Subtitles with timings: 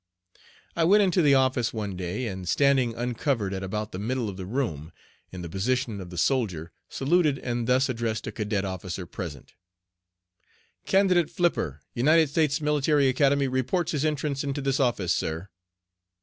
[0.75, 4.35] I went into the office one day, and standing uncovered at about the middle of
[4.35, 4.91] the room,
[5.31, 9.53] in the position of the soldier, saluted and thus addressed a cadet officer present:
[10.87, 15.49] "Candidate Flipper, United States Military Academy, reports his entrance into this office, sir."